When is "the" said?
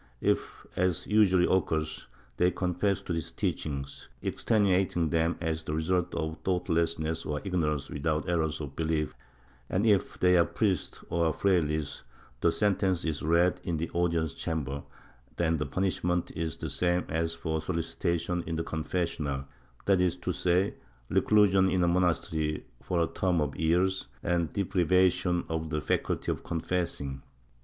5.63-5.75, 12.39-12.51, 13.77-13.91, 15.59-15.67, 16.57-16.71, 18.55-18.63, 25.69-25.79